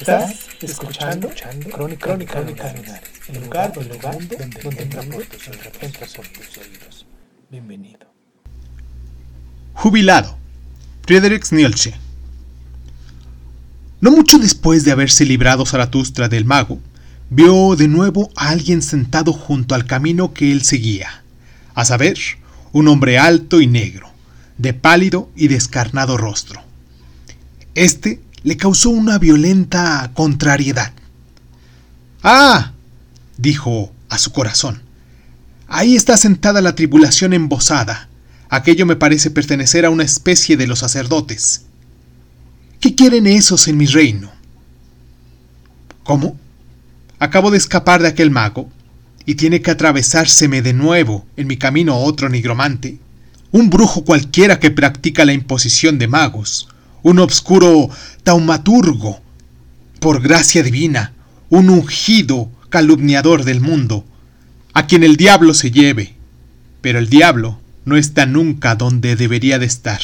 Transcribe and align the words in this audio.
Estás 0.00 0.46
escuchando, 0.62 1.28
Crónica, 1.28 2.06
Crónica, 2.06 2.34
Crónica 2.34 2.72
Lunares, 2.72 3.02
el 3.28 3.42
lugar, 3.42 3.72
el 3.76 3.88
lugar 3.88 4.12
donde, 4.12 4.60
donde 4.62 4.82
entra 4.84 5.02
por 5.02 5.24
tus 5.24 5.48
oídos, 5.48 5.72
entra 5.80 6.06
por 6.14 6.28
tus 6.28 6.56
oídos. 6.56 7.06
Bienvenido. 7.50 8.06
Jubilado. 9.74 10.38
Friedrich 11.04 11.50
Nietzsche. 11.50 11.94
No 14.00 14.12
mucho 14.12 14.38
después 14.38 14.84
de 14.84 14.92
haberse 14.92 15.24
librado 15.24 15.66
Zaratustra 15.66 16.28
del 16.28 16.44
mago, 16.44 16.78
vio 17.28 17.74
de 17.74 17.88
nuevo 17.88 18.30
a 18.36 18.50
alguien 18.50 18.82
sentado 18.82 19.32
junto 19.32 19.74
al 19.74 19.84
camino 19.84 20.32
que 20.32 20.52
él 20.52 20.62
seguía, 20.62 21.24
a 21.74 21.84
saber, 21.84 22.18
un 22.70 22.86
hombre 22.86 23.18
alto 23.18 23.60
y 23.60 23.66
negro, 23.66 24.08
de 24.58 24.74
pálido 24.74 25.28
y 25.34 25.48
descarnado 25.48 26.16
rostro. 26.16 26.62
Este 27.74 28.20
le 28.42 28.56
causó 28.56 28.90
una 28.90 29.18
violenta 29.18 30.10
contrariedad. 30.14 30.92
¡Ah! 32.22 32.72
dijo 33.36 33.92
a 34.08 34.18
su 34.18 34.32
corazón. 34.32 34.82
Ahí 35.68 35.96
está 35.96 36.16
sentada 36.16 36.60
la 36.60 36.74
tribulación 36.74 37.32
embosada. 37.32 38.08
Aquello 38.48 38.86
me 38.86 38.96
parece 38.96 39.30
pertenecer 39.30 39.84
a 39.84 39.90
una 39.90 40.04
especie 40.04 40.56
de 40.56 40.66
los 40.66 40.78
sacerdotes. 40.78 41.66
¿Qué 42.80 42.94
quieren 42.94 43.26
esos 43.26 43.68
en 43.68 43.76
mi 43.76 43.86
reino? 43.86 44.32
¿Cómo? 46.04 46.38
Acabo 47.18 47.50
de 47.50 47.58
escapar 47.58 48.00
de 48.00 48.08
aquel 48.08 48.30
mago 48.30 48.70
y 49.26 49.34
tiene 49.34 49.60
que 49.60 49.70
atravesárseme 49.70 50.62
de 50.62 50.72
nuevo 50.72 51.26
en 51.36 51.48
mi 51.48 51.58
camino 51.58 51.98
otro 51.98 52.30
nigromante, 52.30 52.98
un 53.50 53.68
brujo 53.68 54.04
cualquiera 54.04 54.58
que 54.58 54.70
practica 54.70 55.24
la 55.24 55.34
imposición 55.34 55.98
de 55.98 56.08
magos, 56.08 56.68
un 57.08 57.20
obscuro 57.20 57.88
taumaturgo, 58.22 59.22
por 59.98 60.20
gracia 60.20 60.62
divina, 60.62 61.14
un 61.48 61.70
ungido 61.70 62.50
calumniador 62.68 63.44
del 63.44 63.62
mundo, 63.62 64.04
a 64.74 64.86
quien 64.86 65.02
el 65.02 65.16
diablo 65.16 65.54
se 65.54 65.70
lleve. 65.70 66.16
Pero 66.82 66.98
el 66.98 67.08
diablo 67.08 67.60
no 67.86 67.96
está 67.96 68.26
nunca 68.26 68.74
donde 68.74 69.16
debería 69.16 69.58
de 69.58 69.64
estar. 69.64 70.02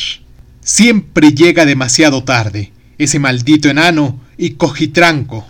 Siempre 0.63 1.33
llega 1.33 1.67
demasiado 1.67 2.25
tarde, 2.25 2.73
ese 2.97 3.19
maldito 3.19 3.69
enano 3.69 4.19
y 4.39 4.53
cojitranco. 4.53 5.47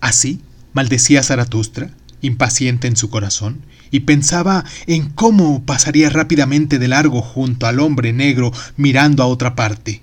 Así 0.00 0.42
maldecía 0.74 1.22
Zaratustra, 1.22 1.92
impaciente 2.20 2.88
en 2.88 2.96
su 2.96 3.08
corazón, 3.08 3.62
y 3.90 4.00
pensaba 4.00 4.66
en 4.86 5.08
cómo 5.08 5.64
pasaría 5.64 6.10
rápidamente 6.10 6.78
de 6.78 6.88
largo 6.88 7.22
junto 7.22 7.66
al 7.66 7.80
hombre 7.80 8.12
negro 8.12 8.52
mirando 8.76 9.22
a 9.22 9.26
otra 9.28 9.56
parte. 9.56 10.02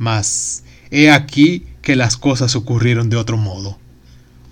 Mas 0.00 0.62
he 0.90 1.10
aquí 1.10 1.66
que 1.82 1.94
las 1.94 2.16
cosas 2.16 2.56
ocurrieron 2.56 3.10
de 3.10 3.18
otro 3.18 3.36
modo. 3.36 3.78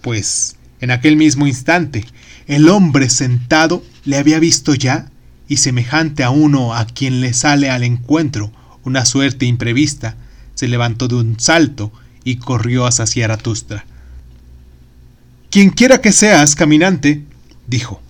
Pues, 0.02 0.56
en 0.78 0.90
aquel 0.90 1.16
mismo 1.16 1.46
instante, 1.46 2.04
el 2.46 2.68
hombre 2.68 3.08
sentado 3.08 3.82
le 4.04 4.18
había 4.18 4.40
visto 4.40 4.74
ya, 4.74 5.10
y 5.48 5.56
semejante 5.56 6.22
a 6.22 6.28
uno 6.28 6.74
a 6.74 6.84
quien 6.84 7.22
le 7.22 7.32
sale 7.32 7.70
al 7.70 7.82
encuentro 7.82 8.52
una 8.84 9.06
suerte 9.06 9.46
imprevista, 9.46 10.16
se 10.52 10.68
levantó 10.68 11.08
de 11.08 11.14
un 11.14 11.40
salto 11.40 11.92
y 12.24 12.36
corrió 12.36 12.84
hacia 12.84 13.06
Zaratustra. 13.06 13.86
Quien 15.50 15.70
quiera 15.70 16.02
que 16.02 16.12
seas, 16.12 16.56
caminante, 16.56 17.24
dijo, 17.66 18.02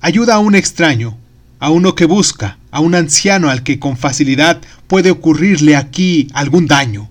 ayuda 0.00 0.36
a 0.36 0.38
un 0.38 0.54
extraño, 0.54 1.18
a 1.62 1.70
uno 1.70 1.94
que 1.94 2.06
busca, 2.06 2.58
a 2.72 2.80
un 2.80 2.96
anciano 2.96 3.48
al 3.48 3.62
que 3.62 3.78
con 3.78 3.96
facilidad 3.96 4.60
puede 4.88 5.12
ocurrirle 5.12 5.76
aquí 5.76 6.26
algún 6.34 6.66
daño. 6.66 7.08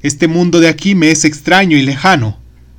Este 0.00 0.26
mundo 0.26 0.58
de 0.58 0.68
aquí 0.68 0.94
me 0.94 1.10
es 1.10 1.26
extraño 1.26 1.76
y 1.76 1.82
lejano. 1.82 2.38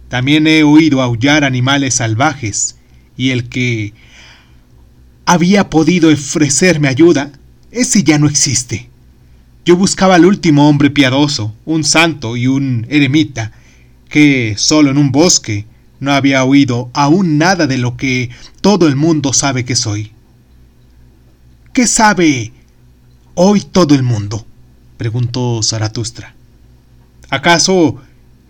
También 0.09 0.47
he 0.47 0.63
oído 0.63 1.03
aullar 1.03 1.43
animales 1.43 1.93
salvajes, 1.93 2.77
y 3.15 3.29
el 3.29 3.49
que 3.49 3.93
había 5.25 5.69
podido 5.69 6.11
ofrecerme 6.11 6.87
ayuda, 6.87 7.31
ese 7.69 8.01
ya 8.01 8.17
no 8.17 8.27
existe. 8.27 8.89
Yo 9.63 9.77
buscaba 9.77 10.15
al 10.15 10.25
último 10.25 10.67
hombre 10.67 10.89
piadoso, 10.89 11.53
un 11.65 11.83
santo 11.83 12.35
y 12.35 12.47
un 12.47 12.87
eremita, 12.89 13.51
que 14.09 14.55
solo 14.57 14.89
en 14.89 14.97
un 14.97 15.11
bosque 15.11 15.67
no 15.99 16.11
había 16.13 16.43
oído 16.43 16.89
aún 16.95 17.37
nada 17.37 17.67
de 17.67 17.77
lo 17.77 17.95
que 17.95 18.31
todo 18.61 18.87
el 18.87 18.95
mundo 18.95 19.33
sabe 19.33 19.65
que 19.65 19.75
soy. 19.75 20.13
¿Qué 21.73 21.87
sabe 21.87 22.51
hoy 23.33 23.61
todo 23.61 23.95
el 23.95 24.03
mundo? 24.03 24.45
preguntó 24.97 25.63
Zaratustra. 25.63 26.35
¿Acaso 27.29 27.95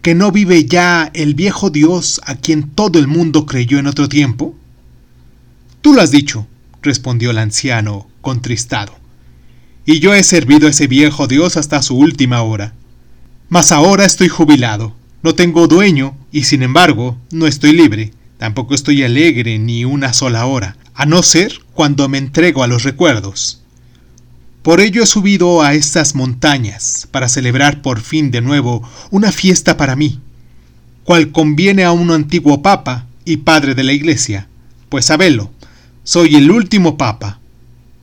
que 0.02 0.16
no 0.16 0.32
vive 0.32 0.66
ya 0.66 1.12
el 1.14 1.36
viejo 1.36 1.70
Dios 1.70 2.20
a 2.26 2.34
quien 2.34 2.72
todo 2.72 2.98
el 2.98 3.08
mundo 3.08 3.46
creyó 3.46 3.78
en 3.78 3.86
otro 3.86 4.10
tiempo? 4.10 4.56
Tú 5.82 5.94
lo 5.94 6.02
has 6.02 6.10
dicho, 6.10 6.48
respondió 6.82 7.30
el 7.30 7.38
anciano, 7.38 8.08
contristado. 8.22 8.98
Y 9.86 10.00
yo 10.00 10.16
he 10.16 10.24
servido 10.24 10.66
a 10.66 10.72
ese 10.72 10.88
viejo 10.88 11.28
Dios 11.28 11.58
hasta 11.58 11.84
su 11.84 11.96
última 11.96 12.42
hora. 12.42 12.74
Mas 13.50 13.72
ahora 13.72 14.04
estoy 14.04 14.30
jubilado, 14.30 14.96
no 15.22 15.36
tengo 15.36 15.68
dueño 15.68 16.18
y 16.32 16.46
sin 16.46 16.64
embargo 16.64 17.20
no 17.32 17.46
estoy 17.46 17.74
libre, 17.74 18.14
tampoco 18.40 18.74
estoy 18.74 19.04
alegre 19.04 19.60
ni 19.60 19.86
una 19.86 20.12
sola 20.12 20.48
hora, 20.48 20.76
a 20.94 21.06
no 21.06 21.24
ser 21.24 21.60
cuando 21.74 22.10
me 22.10 22.18
entrego 22.18 22.64
a 22.64 22.68
los 22.68 22.84
recuerdos. 22.84 23.62
Por 24.62 24.80
ello 24.80 25.02
he 25.02 25.08
subido 25.08 25.62
a 25.62 25.74
estas 25.74 26.14
montañas, 26.14 27.08
para 27.10 27.30
celebrar 27.30 27.82
por 27.82 28.00
fin 28.00 28.30
de 28.30 28.42
nuevo 28.42 28.88
una 29.10 29.32
fiesta 29.32 29.76
para 29.76 29.96
mí, 29.96 30.20
cual 31.04 31.32
conviene 31.32 31.84
a 31.84 31.92
un 31.92 32.12
antiguo 32.12 32.62
papa 32.62 33.08
y 33.26 33.38
padre 33.38 33.74
de 33.74 33.84
la 33.84 33.94
iglesia, 33.94 34.48
pues 34.90 35.06
sabelo, 35.06 35.52
soy 36.04 36.36
el 36.36 36.52
último 36.52 36.98
papa, 36.98 37.40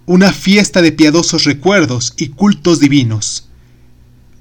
una 0.06 0.32
fiesta 0.32 0.82
de 0.82 0.90
piadosos 0.90 1.44
recuerdos 1.44 2.14
y 2.16 2.28
cultos 2.28 2.80
divinos. 2.80 3.48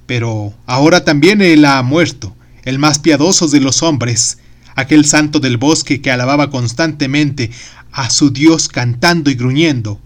Pero 0.06 0.54
ahora 0.66 1.04
también 1.04 1.42
él 1.42 1.66
ha 1.66 1.84
muerto, 1.84 2.36
el 2.64 2.80
más 2.80 3.00
piadoso 3.00 3.48
de 3.48 3.60
los 3.60 3.84
hombres, 3.84 4.40
aquel 4.76 5.06
santo 5.06 5.40
del 5.40 5.58
bosque 5.58 6.02
que 6.02 6.12
alababa 6.12 6.50
constantemente 6.50 7.52
a 7.92 8.10
su 8.10 8.30
Dios 8.30 8.68
cantando 8.68 9.30
y 9.30 9.36
gruñendo. 9.36 10.00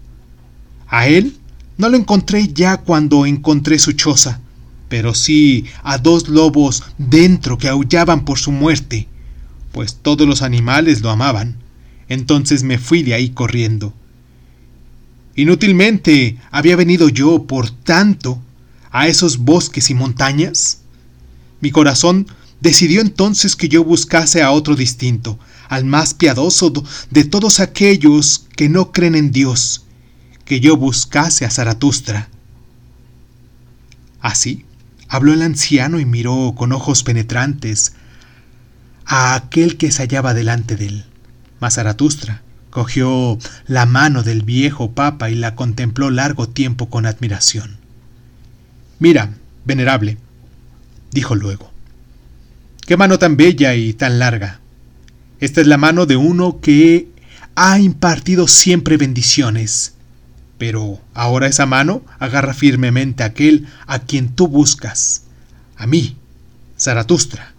A 0.88 1.06
él 1.06 1.36
no 1.78 1.88
lo 1.88 1.96
encontré 1.96 2.48
ya 2.52 2.76
cuando 2.78 3.26
encontré 3.26 3.78
su 3.78 3.92
choza, 3.92 4.40
pero 4.88 5.14
sí 5.14 5.64
a 5.82 5.98
dos 5.98 6.28
lobos 6.28 6.82
dentro 6.98 7.58
que 7.58 7.68
aullaban 7.68 8.24
por 8.24 8.38
su 8.38 8.52
muerte, 8.52 9.08
pues 9.72 9.96
todos 10.02 10.26
los 10.26 10.42
animales 10.42 11.00
lo 11.00 11.10
amaban. 11.10 11.56
Entonces 12.08 12.62
me 12.62 12.78
fui 12.78 13.02
de 13.02 13.14
ahí 13.14 13.30
corriendo. 13.30 13.94
Inútilmente 15.34 16.36
había 16.50 16.76
venido 16.76 17.08
yo, 17.08 17.44
por 17.46 17.70
tanto, 17.70 18.38
a 18.90 19.08
esos 19.08 19.38
bosques 19.38 19.88
y 19.88 19.94
montañas. 19.94 20.82
Mi 21.60 21.70
corazón 21.70 22.26
decidió 22.60 23.00
entonces 23.00 23.56
que 23.56 23.68
yo 23.68 23.82
buscase 23.82 24.42
a 24.42 24.50
otro 24.50 24.76
distinto, 24.76 25.38
al 25.68 25.84
más 25.84 26.14
piadoso 26.14 26.72
de 27.10 27.24
todos 27.24 27.60
aquellos 27.60 28.46
que 28.56 28.68
no 28.68 28.92
creen 28.92 29.14
en 29.14 29.32
Dios, 29.32 29.84
que 30.44 30.60
yo 30.60 30.76
buscase 30.76 31.44
a 31.44 31.50
Zaratustra. 31.50 32.28
Así 34.20 34.64
habló 35.12 35.34
el 35.34 35.42
anciano 35.42 36.00
y 36.00 36.06
miró 36.06 36.54
con 36.56 36.72
ojos 36.72 37.02
penetrantes 37.02 37.92
a 39.04 39.34
aquel 39.34 39.76
que 39.76 39.92
se 39.92 40.02
hallaba 40.02 40.32
delante 40.32 40.74
de 40.74 40.86
él. 40.86 41.04
Mas 41.60 41.74
Zaratustra 41.74 42.40
cogió 42.70 43.38
la 43.66 43.84
mano 43.84 44.22
del 44.22 44.42
viejo 44.42 44.92
papa 44.92 45.28
y 45.28 45.34
la 45.34 45.54
contempló 45.54 46.10
largo 46.10 46.48
tiempo 46.48 46.88
con 46.88 47.04
admiración. 47.04 47.76
Mira, 48.98 49.34
venerable, 49.66 50.16
dijo 51.10 51.34
luego, 51.34 51.70
qué 52.86 52.96
mano 52.96 53.18
tan 53.18 53.36
bella 53.36 53.74
y 53.74 53.92
tan 53.92 54.18
larga. 54.18 54.61
Esta 55.42 55.60
es 55.60 55.66
la 55.66 55.76
mano 55.76 56.06
de 56.06 56.16
uno 56.16 56.60
que 56.60 57.08
ha 57.56 57.80
impartido 57.80 58.46
siempre 58.46 58.96
bendiciones, 58.96 59.94
Pero 60.56 61.00
ahora 61.14 61.48
esa 61.48 61.66
mano 61.66 62.04
agarra 62.20 62.54
firmemente 62.54 63.24
a 63.24 63.26
aquel 63.26 63.66
a 63.88 63.98
quien 63.98 64.36
tú 64.36 64.46
buscas, 64.46 65.24
a 65.76 65.88
mí, 65.88 66.16
Zaratustra. 66.78 67.54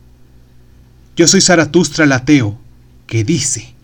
Yo 1.18 1.28
soy 1.28 1.42
Zaratustra 1.42 2.06
el 2.06 2.14
ateo, 2.14 2.58
que 3.06 3.26
dice, 3.26 3.76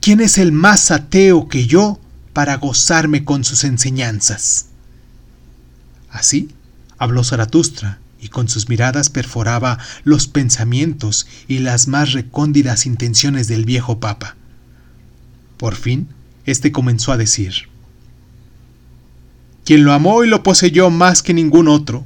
¿quién 0.00 0.22
es 0.22 0.38
el 0.38 0.50
más 0.50 0.90
ateo 0.90 1.48
que 1.48 1.66
yo 1.66 2.00
para 2.32 2.56
gozarme 2.56 3.26
con 3.26 3.44
sus 3.44 3.64
enseñanzas? 3.64 4.68
Así 6.08 6.48
habló 6.96 7.22
Zaratustra, 7.24 7.98
y 8.24 8.28
con 8.30 8.48
sus 8.48 8.70
miradas 8.70 9.10
perforaba 9.10 9.78
los 10.02 10.26
pensamientos 10.26 11.26
y 11.46 11.58
las 11.58 11.88
más 11.88 12.12
recóndidas 12.12 12.86
intenciones 12.86 13.48
del 13.48 13.66
viejo 13.66 14.00
papa. 14.00 14.34
Por 15.58 15.74
fin, 15.74 16.08
éste 16.46 16.72
comenzó 16.72 17.12
a 17.12 17.18
decir, 17.18 17.68
Quien 19.66 19.84
lo 19.84 19.92
amó 19.92 20.24
y 20.24 20.28
lo 20.28 20.42
poseyó 20.42 20.88
más 20.88 21.22
que 21.22 21.34
ningún 21.34 21.68
otro, 21.68 22.04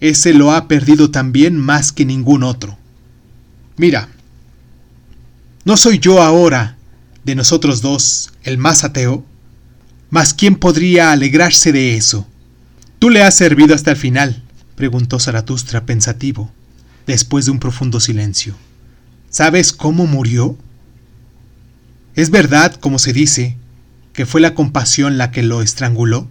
ese 0.00 0.32
lo 0.32 0.52
ha 0.52 0.68
perdido 0.68 1.10
también 1.10 1.58
más 1.58 1.92
que 1.92 2.06
ningún 2.06 2.44
otro. 2.44 2.78
Mira, 3.76 4.08
¿no 5.66 5.76
soy 5.76 5.98
yo 5.98 6.22
ahora, 6.22 6.78
de 7.24 7.34
nosotros 7.34 7.82
dos, 7.82 8.32
el 8.42 8.56
más 8.56 8.84
ateo? 8.84 9.22
Mas 10.08 10.32
¿quién 10.32 10.56
podría 10.56 11.12
alegrarse 11.12 11.72
de 11.72 11.96
eso? 11.96 12.26
Tú 12.98 13.10
le 13.10 13.22
has 13.22 13.36
servido 13.36 13.74
hasta 13.74 13.90
el 13.90 13.98
final, 13.98 14.42
preguntó 14.78 15.18
Zaratustra 15.18 15.84
pensativo, 15.86 16.52
después 17.04 17.44
de 17.44 17.50
un 17.50 17.58
profundo 17.58 17.98
silencio. 17.98 18.54
¿Sabes 19.28 19.72
cómo 19.72 20.06
murió? 20.06 20.56
¿Es 22.14 22.30
verdad, 22.30 22.76
como 22.76 23.00
se 23.00 23.12
dice, 23.12 23.56
que 24.12 24.24
fue 24.24 24.40
la 24.40 24.54
compasión 24.54 25.18
la 25.18 25.32
que 25.32 25.42
lo 25.42 25.62
estranguló? 25.62 26.28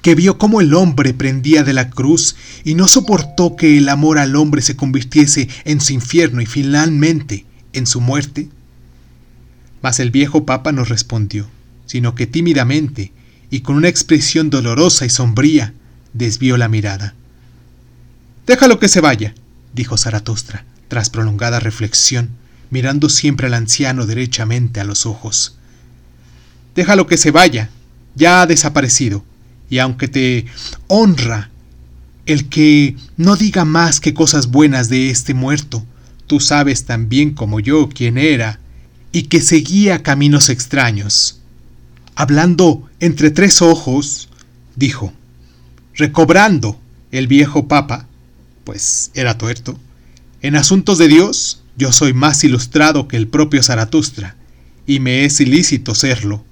¿Que 0.00 0.14
vio 0.14 0.38
cómo 0.38 0.60
el 0.60 0.74
hombre 0.74 1.12
prendía 1.12 1.64
de 1.64 1.72
la 1.72 1.90
cruz 1.90 2.36
y 2.64 2.76
no 2.76 2.86
soportó 2.86 3.56
que 3.56 3.76
el 3.78 3.88
amor 3.88 4.18
al 4.18 4.36
hombre 4.36 4.62
se 4.62 4.76
convirtiese 4.76 5.48
en 5.64 5.80
su 5.80 5.92
infierno 5.92 6.40
y 6.40 6.46
finalmente 6.46 7.46
en 7.72 7.88
su 7.88 8.00
muerte? 8.00 8.48
Mas 9.82 9.98
el 9.98 10.12
viejo 10.12 10.46
papa 10.46 10.70
no 10.70 10.84
respondió, 10.84 11.48
sino 11.86 12.14
que 12.14 12.28
tímidamente 12.28 13.12
y 13.50 13.60
con 13.60 13.74
una 13.74 13.88
expresión 13.88 14.50
dolorosa 14.50 15.04
y 15.04 15.10
sombría 15.10 15.74
desvió 16.12 16.56
la 16.56 16.68
mirada. 16.68 17.16
Déjalo 18.46 18.80
que 18.80 18.88
se 18.88 19.00
vaya, 19.00 19.34
dijo 19.72 19.96
Zaratustra, 19.96 20.64
tras 20.88 21.10
prolongada 21.10 21.60
reflexión, 21.60 22.30
mirando 22.70 23.08
siempre 23.08 23.46
al 23.46 23.54
anciano 23.54 24.06
derechamente 24.06 24.80
a 24.80 24.84
los 24.84 25.06
ojos. 25.06 25.56
Déjalo 26.74 27.06
que 27.06 27.18
se 27.18 27.30
vaya, 27.30 27.70
ya 28.14 28.42
ha 28.42 28.46
desaparecido, 28.46 29.24
y 29.70 29.78
aunque 29.78 30.08
te 30.08 30.46
honra 30.88 31.50
el 32.26 32.48
que 32.48 32.96
no 33.16 33.36
diga 33.36 33.64
más 33.64 34.00
que 34.00 34.14
cosas 34.14 34.48
buenas 34.48 34.88
de 34.88 35.10
este 35.10 35.34
muerto, 35.34 35.84
tú 36.26 36.40
sabes 36.40 36.84
tan 36.84 37.08
bien 37.08 37.34
como 37.34 37.60
yo 37.60 37.88
quién 37.88 38.18
era, 38.18 38.58
y 39.12 39.24
que 39.24 39.40
seguía 39.40 40.02
caminos 40.02 40.48
extraños. 40.48 41.40
Hablando 42.14 42.88
entre 43.00 43.30
tres 43.30 43.62
ojos, 43.62 44.28
dijo, 44.74 45.12
recobrando 45.94 46.80
el 47.10 47.26
viejo 47.26 47.68
papa, 47.68 48.06
pues 48.64 49.10
era 49.14 49.38
tuerto. 49.38 49.78
En 50.40 50.56
asuntos 50.56 50.98
de 50.98 51.08
Dios, 51.08 51.62
yo 51.76 51.92
soy 51.92 52.12
más 52.12 52.44
ilustrado 52.44 53.08
que 53.08 53.16
el 53.16 53.28
propio 53.28 53.62
Zaratustra, 53.62 54.36
y 54.86 55.00
me 55.00 55.24
es 55.24 55.40
ilícito 55.40 55.94
serlo. 55.94 56.44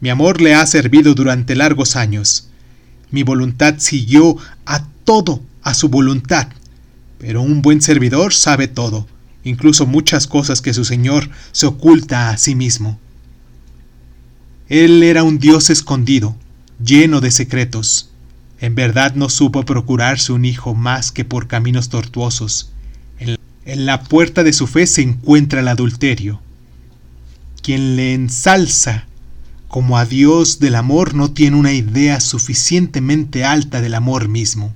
Mi 0.00 0.08
amor 0.08 0.40
le 0.40 0.54
ha 0.54 0.66
servido 0.66 1.14
durante 1.14 1.54
largos 1.54 1.94
años. 1.96 2.48
Mi 3.10 3.22
voluntad 3.22 3.74
siguió 3.78 4.36
a 4.64 4.86
todo 5.04 5.42
a 5.62 5.74
su 5.74 5.88
voluntad, 5.88 6.48
pero 7.18 7.42
un 7.42 7.60
buen 7.60 7.82
servidor 7.82 8.32
sabe 8.32 8.66
todo, 8.68 9.06
incluso 9.44 9.86
muchas 9.86 10.26
cosas 10.26 10.62
que 10.62 10.72
su 10.72 10.84
Señor 10.84 11.28
se 11.52 11.66
oculta 11.66 12.30
a 12.30 12.38
sí 12.38 12.54
mismo. 12.54 12.98
Él 14.68 15.02
era 15.02 15.22
un 15.22 15.38
Dios 15.38 15.68
escondido, 15.68 16.36
lleno 16.82 17.20
de 17.20 17.30
secretos, 17.30 18.09
en 18.60 18.74
verdad 18.74 19.14
no 19.14 19.28
supo 19.28 19.64
procurarse 19.64 20.32
un 20.32 20.44
hijo 20.44 20.74
más 20.74 21.12
que 21.12 21.24
por 21.24 21.46
caminos 21.46 21.88
tortuosos. 21.88 22.72
En 23.18 23.86
la 23.86 24.02
puerta 24.02 24.42
de 24.42 24.52
su 24.52 24.66
fe 24.66 24.86
se 24.86 25.02
encuentra 25.02 25.60
el 25.60 25.68
adulterio. 25.68 26.40
Quien 27.62 27.96
le 27.96 28.14
ensalza 28.14 29.06
como 29.68 29.96
a 29.96 30.04
Dios 30.04 30.58
del 30.58 30.74
amor 30.74 31.14
no 31.14 31.30
tiene 31.30 31.56
una 31.56 31.72
idea 31.72 32.20
suficientemente 32.20 33.44
alta 33.44 33.80
del 33.80 33.94
amor 33.94 34.28
mismo. 34.28 34.74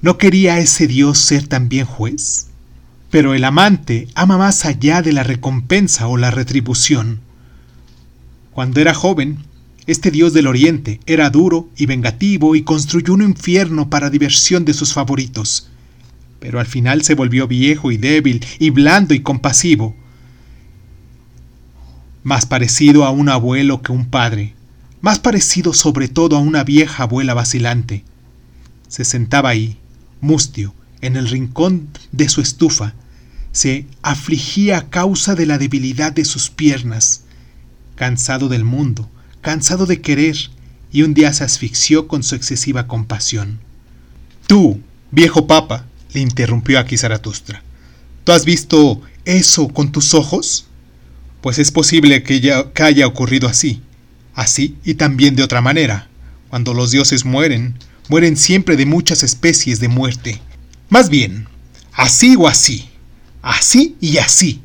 ¿No 0.00 0.16
quería 0.16 0.58
ese 0.58 0.86
Dios 0.86 1.18
ser 1.18 1.46
también 1.46 1.84
juez? 1.84 2.46
Pero 3.10 3.34
el 3.34 3.44
amante 3.44 4.08
ama 4.14 4.38
más 4.38 4.64
allá 4.64 5.02
de 5.02 5.12
la 5.12 5.22
recompensa 5.22 6.06
o 6.06 6.16
la 6.16 6.30
retribución. 6.30 7.20
Cuando 8.52 8.80
era 8.80 8.94
joven, 8.94 9.44
este 9.88 10.10
dios 10.10 10.34
del 10.34 10.46
oriente 10.46 11.00
era 11.06 11.30
duro 11.30 11.70
y 11.74 11.86
vengativo 11.86 12.54
y 12.54 12.62
construyó 12.62 13.14
un 13.14 13.22
infierno 13.22 13.88
para 13.88 14.10
diversión 14.10 14.66
de 14.66 14.74
sus 14.74 14.92
favoritos. 14.92 15.70
Pero 16.40 16.60
al 16.60 16.66
final 16.66 17.02
se 17.04 17.14
volvió 17.14 17.48
viejo 17.48 17.90
y 17.90 17.96
débil 17.96 18.44
y 18.58 18.68
blando 18.68 19.14
y 19.14 19.20
compasivo, 19.20 19.96
más 22.22 22.44
parecido 22.44 23.06
a 23.06 23.10
un 23.10 23.30
abuelo 23.30 23.80
que 23.80 23.92
un 23.92 24.04
padre, 24.04 24.54
más 25.00 25.18
parecido 25.18 25.72
sobre 25.72 26.08
todo 26.08 26.36
a 26.36 26.40
una 26.40 26.64
vieja 26.64 27.04
abuela 27.04 27.32
vacilante. 27.32 28.04
Se 28.88 29.06
sentaba 29.06 29.48
ahí, 29.48 29.78
mustio, 30.20 30.74
en 31.00 31.16
el 31.16 31.26
rincón 31.26 31.88
de 32.12 32.28
su 32.28 32.42
estufa, 32.42 32.92
se 33.52 33.86
afligía 34.02 34.76
a 34.76 34.90
causa 34.90 35.34
de 35.34 35.46
la 35.46 35.56
debilidad 35.56 36.12
de 36.12 36.26
sus 36.26 36.50
piernas, 36.50 37.22
cansado 37.94 38.50
del 38.50 38.64
mundo, 38.64 39.08
cansado 39.40 39.86
de 39.86 40.00
querer, 40.00 40.36
y 40.90 41.02
un 41.02 41.14
día 41.14 41.32
se 41.32 41.44
asfixió 41.44 42.08
con 42.08 42.22
su 42.22 42.34
excesiva 42.34 42.86
compasión. 42.86 43.60
Tú, 44.46 44.80
viejo 45.10 45.46
papa, 45.46 45.86
le 46.12 46.20
interrumpió 46.20 46.78
aquí 46.78 46.96
Zaratustra, 46.96 47.62
¿tú 48.24 48.32
has 48.32 48.44
visto 48.44 49.00
eso 49.24 49.68
con 49.68 49.92
tus 49.92 50.14
ojos? 50.14 50.66
Pues 51.40 51.58
es 51.58 51.70
posible 51.70 52.22
que, 52.22 52.40
que 52.74 52.82
haya 52.82 53.06
ocurrido 53.06 53.48
así, 53.48 53.82
así 54.34 54.76
y 54.84 54.94
también 54.94 55.36
de 55.36 55.42
otra 55.42 55.60
manera. 55.60 56.08
Cuando 56.48 56.72
los 56.72 56.90
dioses 56.90 57.24
mueren, 57.24 57.74
mueren 58.08 58.36
siempre 58.36 58.76
de 58.76 58.86
muchas 58.86 59.22
especies 59.22 59.80
de 59.80 59.88
muerte. 59.88 60.40
Más 60.88 61.10
bien, 61.10 61.46
así 61.92 62.36
o 62.36 62.48
así, 62.48 62.88
así 63.42 63.96
y 64.00 64.16
así. 64.16 64.62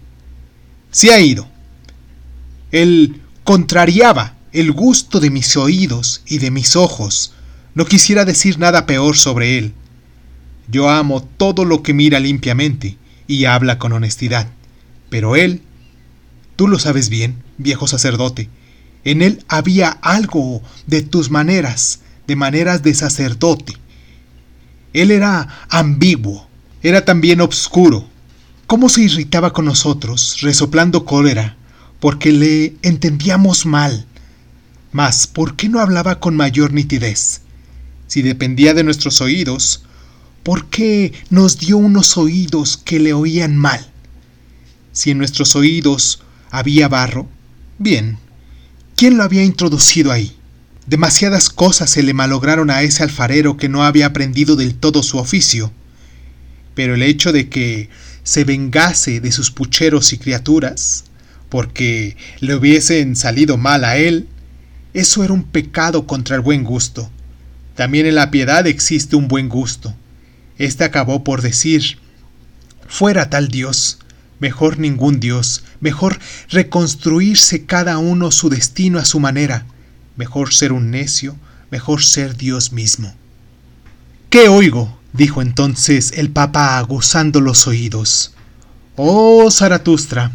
Se 0.91 1.11
ha 1.11 1.19
ido. 1.19 1.47
Él 2.71 3.21
contrariaba 3.43 4.32
el 4.53 4.71
gusto 4.71 5.19
de 5.19 5.31
mis 5.31 5.57
oídos 5.57 6.21
y 6.27 6.37
de 6.37 6.51
mis 6.51 6.75
ojos. 6.75 7.33
No 7.73 7.85
quisiera 7.85 8.23
decir 8.23 8.59
nada 8.59 8.85
peor 8.85 9.17
sobre 9.17 9.57
él. 9.57 9.73
Yo 10.69 10.89
amo 10.89 11.23
todo 11.37 11.65
lo 11.65 11.81
que 11.81 11.93
mira 11.93 12.19
limpiamente 12.19 12.97
y 13.27 13.45
habla 13.45 13.79
con 13.79 13.91
honestidad. 13.93 14.47
Pero 15.09 15.35
él, 15.35 15.61
tú 16.55 16.67
lo 16.67 16.77
sabes 16.77 17.09
bien, 17.09 17.43
viejo 17.57 17.87
sacerdote, 17.87 18.49
en 19.03 19.21
él 19.21 19.43
había 19.47 19.89
algo 19.89 20.61
de 20.87 21.01
tus 21.01 21.29
maneras, 21.29 21.99
de 22.27 22.35
maneras 22.35 22.83
de 22.83 22.93
sacerdote. 22.93 23.73
Él 24.93 25.11
era 25.11 25.65
ambiguo, 25.69 26.47
era 26.83 27.03
también 27.03 27.41
obscuro. 27.41 28.07
¿Cómo 28.67 28.87
se 28.87 29.01
irritaba 29.01 29.51
con 29.51 29.65
nosotros, 29.65 30.37
resoplando 30.41 31.05
cólera, 31.05 31.57
porque 31.99 32.31
le 32.31 32.75
entendíamos 32.81 33.65
mal? 33.65 34.05
Mas, 34.93 35.25
¿por 35.25 35.55
qué 35.55 35.69
no 35.69 35.79
hablaba 35.79 36.19
con 36.19 36.35
mayor 36.35 36.71
nitidez? 36.71 37.41
Si 38.07 38.21
dependía 38.21 38.75
de 38.75 38.83
nuestros 38.83 39.21
oídos, 39.21 39.83
¿por 40.43 40.69
qué 40.69 41.13
nos 41.31 41.57
dio 41.57 41.77
unos 41.77 42.15
oídos 42.15 42.77
que 42.77 42.99
le 42.99 43.11
oían 43.11 43.57
mal? 43.57 43.91
Si 44.91 45.09
en 45.09 45.17
nuestros 45.17 45.55
oídos 45.55 46.21
había 46.51 46.87
barro, 46.87 47.27
bien, 47.79 48.19
¿quién 48.95 49.17
lo 49.17 49.23
había 49.23 49.43
introducido 49.43 50.11
ahí? 50.11 50.37
Demasiadas 50.85 51.49
cosas 51.49 51.89
se 51.89 52.03
le 52.03 52.13
malograron 52.13 52.69
a 52.69 52.83
ese 52.83 53.01
alfarero 53.01 53.57
que 53.57 53.69
no 53.69 53.83
había 53.83 54.05
aprendido 54.05 54.55
del 54.55 54.75
todo 54.75 55.01
su 55.01 55.17
oficio. 55.17 55.71
Pero 56.75 56.93
el 56.93 57.01
hecho 57.01 57.31
de 57.31 57.49
que 57.49 57.89
se 58.21 58.43
vengase 58.43 59.21
de 59.21 59.31
sus 59.31 59.49
pucheros 59.49 60.13
y 60.13 60.19
criaturas, 60.19 61.05
porque 61.49 62.15
le 62.41 62.53
hubiesen 62.53 63.15
salido 63.15 63.57
mal 63.57 63.85
a 63.85 63.97
él, 63.97 64.27
eso 64.93 65.23
era 65.23 65.33
un 65.33 65.43
pecado 65.43 66.05
contra 66.05 66.35
el 66.35 66.41
buen 66.41 66.63
gusto. 66.63 67.09
También 67.75 68.05
en 68.05 68.15
la 68.15 68.29
piedad 68.29 68.67
existe 68.67 69.15
un 69.15 69.27
buen 69.27 69.49
gusto. 69.49 69.93
Este 70.57 70.83
acabó 70.83 71.23
por 71.23 71.41
decir, 71.41 71.97
fuera 72.87 73.29
tal 73.29 73.47
Dios, 73.47 73.99
mejor 74.39 74.77
ningún 74.77 75.19
Dios, 75.19 75.63
mejor 75.79 76.19
reconstruirse 76.49 77.65
cada 77.65 77.97
uno 77.97 78.29
su 78.29 78.49
destino 78.49 78.99
a 78.99 79.05
su 79.05 79.19
manera, 79.19 79.65
mejor 80.15 80.53
ser 80.53 80.71
un 80.71 80.91
necio, 80.91 81.35
mejor 81.71 82.03
ser 82.03 82.37
Dios 82.37 82.71
mismo. 82.71 83.15
¿Qué 84.29 84.49
oigo? 84.49 84.99
dijo 85.13 85.41
entonces 85.41 86.11
el 86.15 86.29
Papa 86.29 86.77
aguzando 86.77 87.39
los 87.39 87.67
oídos. 87.67 88.33
Oh, 88.95 89.49
Zaratustra, 89.49 90.31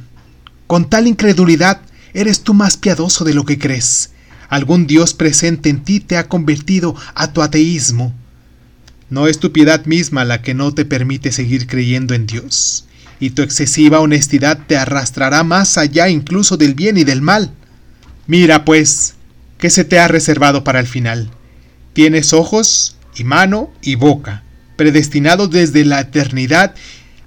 con 0.67 0.89
tal 0.89 1.07
incredulidad 1.07 1.81
eres 2.15 2.43
tú 2.43 2.55
más 2.55 2.77
piadoso 2.77 3.25
de 3.25 3.35
lo 3.35 3.45
que 3.45 3.59
crees. 3.59 4.11
Algún 4.49 4.87
Dios 4.87 5.15
presente 5.15 5.69
en 5.69 5.85
ti 5.85 6.01
te 6.01 6.17
ha 6.17 6.29
convertido 6.29 6.95
a 7.15 7.33
tu 7.33 7.43
ateísmo. 7.43 8.15
No 9.11 9.27
es 9.27 9.39
tu 9.39 9.53
piedad 9.53 9.85
misma 9.87 10.25
la 10.25 10.43
que 10.43 10.55
no 10.55 10.73
te 10.73 10.85
permite 10.85 11.33
seguir 11.33 11.67
creyendo 11.67 12.15
en 12.15 12.27
Dios, 12.27 12.87
y 13.21 13.31
tu 13.31 13.43
excesiva 13.43 14.01
honestidad 14.01 14.61
te 14.67 14.77
arrastrará 14.77 15.45
más 15.45 15.79
allá 15.79 16.09
incluso 16.09 16.57
del 16.57 16.75
bien 16.75 16.97
y 16.99 17.05
del 17.05 17.23
mal. 17.23 17.51
Mira, 18.27 18.65
pues, 18.65 19.15
¿qué 19.59 19.71
se 19.71 19.85
te 19.85 19.99
ha 19.99 20.09
reservado 20.09 20.65
para 20.65 20.81
el 20.81 20.87
final? 20.87 21.31
Tienes 21.93 22.33
ojos 22.33 22.97
y 23.17 23.25
mano 23.25 23.71
y 23.83 23.97
boca, 23.97 24.45
predestinados 24.77 25.51
desde 25.51 25.85
la 25.85 26.01
eternidad 26.01 26.75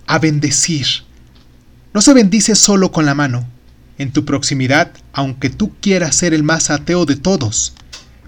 a 0.08 0.20
bendecir. 0.20 0.86
No 1.94 2.01
se 2.01 2.13
bendice 2.13 2.56
solo 2.56 2.92
con 2.92 3.06
la 3.06 3.16
mano. 3.16 3.48
En 4.01 4.12
tu 4.12 4.25
proximidad, 4.25 4.93
aunque 5.13 5.51
tú 5.51 5.74
quieras 5.79 6.15
ser 6.15 6.34
el 6.34 6.41
más 6.41 6.72
ateo 6.72 7.05
de 7.05 7.15
todos, 7.15 7.75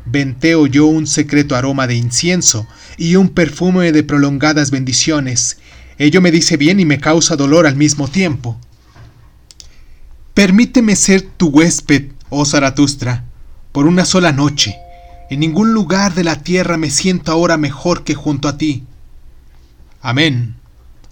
venteo 0.06 0.68
yo 0.68 0.86
un 0.86 1.08
secreto 1.08 1.56
aroma 1.56 1.88
de 1.88 1.96
incienso 1.96 2.68
y 2.96 3.16
un 3.16 3.30
perfume 3.30 3.92
de 3.92 4.04
prolongadas 4.04 4.70
bendiciones. 4.70 5.58
Ello 5.98 6.22
me 6.22 6.30
dice 6.30 6.58
bien 6.58 6.80
y 6.80 6.86
me 6.86 7.00
causa 7.00 7.36
dolor 7.36 7.66
al 7.66 7.76
mismo 7.76 8.08
tiempo. 8.08 8.56
Permíteme 10.36 10.96
ser 10.96 11.24
tu 11.24 11.48
huésped, 11.48 12.12
oh 12.30 12.46
Zaratustra, 12.46 13.26
por 13.72 13.88
una 13.88 14.06
sola 14.06 14.32
noche. 14.32 14.76
En 15.32 15.40
ningún 15.40 15.74
lugar 15.74 16.14
de 16.14 16.24
la 16.24 16.44
tierra 16.44 16.78
me 16.78 16.92
siento 16.92 17.32
ahora 17.32 17.58
mejor 17.58 18.04
que 18.04 18.14
junto 18.14 18.48
a 18.48 18.60
ti. 18.60 18.84
Amén. 20.04 20.56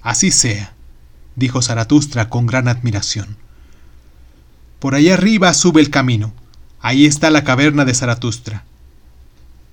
Así 0.04 0.30
sea, 0.30 0.76
dijo 1.36 1.64
Zaratustra 1.64 2.30
con 2.30 2.46
gran 2.46 2.68
admiración. 2.68 3.41
Por 4.82 4.96
allá 4.96 5.14
arriba 5.14 5.54
sube 5.54 5.80
el 5.80 5.92
camino. 5.92 6.34
Ahí 6.80 7.06
está 7.06 7.30
la 7.30 7.44
caverna 7.44 7.86
de 7.86 7.94
Zaratustra. 7.94 8.66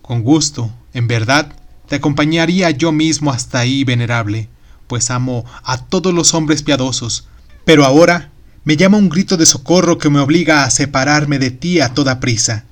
Con 0.02 0.22
gusto, 0.22 0.70
en 0.92 1.08
verdad, 1.08 1.50
te 1.88 1.96
acompañaría 1.96 2.70
yo 2.72 2.92
mismo 2.92 3.32
hasta 3.32 3.58
ahí, 3.58 3.84
venerable, 3.84 4.50
pues 4.86 5.10
amo 5.10 5.46
a 5.64 5.86
todos 5.86 6.12
los 6.12 6.34
hombres 6.34 6.62
piadosos, 6.62 7.26
pero 7.64 7.86
ahora 7.86 8.32
me 8.64 8.76
llama 8.76 8.98
un 8.98 9.08
grito 9.08 9.38
de 9.38 9.46
socorro 9.46 9.96
que 9.96 10.10
me 10.10 10.20
obliga 10.20 10.64
a 10.64 10.70
separarme 10.70 11.38
de 11.38 11.52
ti 11.52 11.80
a 11.80 11.94
toda 11.94 12.20
prisa. 12.20 12.66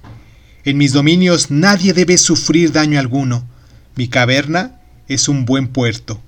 En 0.64 0.76
mis 0.76 0.93
dominios 0.93 1.50
nadie 1.50 1.95
debe 1.95 2.19
sufrir 2.19 2.71
daño 2.71 3.00
alguno. 3.00 3.47
Mi 3.95 4.09
caverna 4.09 4.83
es 5.09 5.31
un 5.31 5.47
buen 5.47 5.69
puerto, 5.69 6.21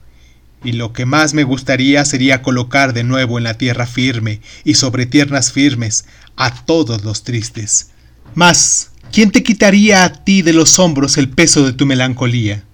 y 0.65 0.73
lo 0.73 0.93
que 0.93 1.07
más 1.07 1.35
me 1.35 1.45
gustaría 1.45 2.05
sería 2.05 2.43
colocar 2.43 2.93
de 2.93 3.05
nuevo 3.05 3.39
en 3.39 3.45
la 3.45 3.55
tierra 3.55 3.87
firme 3.87 4.41
y 4.65 4.75
sobre 4.75 5.07
tiernas 5.07 5.53
firmes 5.53 6.05
a 6.37 6.65
todos 6.65 7.05
los 7.05 7.23
tristes. 7.25 7.91
Mas, 8.35 8.91
¿quién 9.13 9.31
te 9.31 9.43
quitaría 9.43 10.05
a 10.05 10.25
ti 10.25 10.43
de 10.43 10.53
los 10.53 10.79
hombros 10.79 11.17
el 11.17 11.29
peso 11.29 11.65
de 11.65 11.73
tu 11.73 11.87
melancolía? 11.87 12.65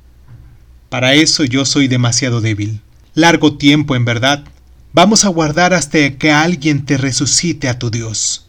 Para 0.89 1.15
eso 1.15 1.45
yo 1.45 1.65
soy 1.65 1.89
demasiado 1.89 2.41
débil. 2.41 2.81
Largo 3.15 3.57
tiempo, 3.57 3.97
en 3.97 4.05
verdad, 4.05 4.45
vamos 4.93 5.25
a 5.25 5.29
guardar 5.29 5.75
hasta 5.75 6.17
que 6.19 6.31
alguien 6.31 6.85
te 6.85 6.97
resucite 6.97 7.69
a 7.69 7.79
tu 7.79 7.91
Dios. 7.91 8.49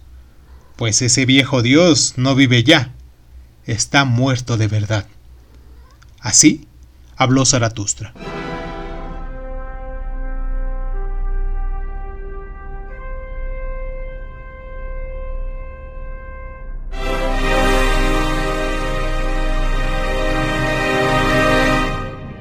Pues 0.76 1.02
ese 1.02 1.26
viejo 1.26 1.62
Dios 1.62 2.14
no 2.18 2.36
vive 2.36 2.64
ya, 2.64 2.94
está 3.66 4.06
muerto 4.06 4.58
de 4.58 4.68
verdad. 4.68 5.08
Así 6.20 6.68
habló 7.16 7.46
Zaratustra. 7.46 8.14